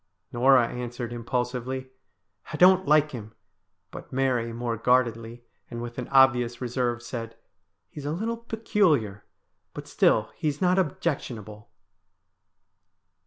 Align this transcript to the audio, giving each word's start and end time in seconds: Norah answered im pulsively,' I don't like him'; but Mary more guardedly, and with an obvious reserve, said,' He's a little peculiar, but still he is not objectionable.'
Norah 0.33 0.67
answered 0.67 1.13
im 1.13 1.23
pulsively,' 1.23 1.91
I 2.51 2.57
don't 2.57 2.87
like 2.87 3.11
him'; 3.11 3.35
but 3.91 4.11
Mary 4.11 4.51
more 4.51 4.75
guardedly, 4.75 5.43
and 5.69 5.79
with 5.79 5.99
an 5.99 6.07
obvious 6.07 6.59
reserve, 6.59 7.03
said,' 7.03 7.37
He's 7.91 8.07
a 8.07 8.11
little 8.11 8.37
peculiar, 8.37 9.25
but 9.75 9.87
still 9.87 10.31
he 10.33 10.47
is 10.47 10.59
not 10.59 10.79
objectionable.' 10.79 11.69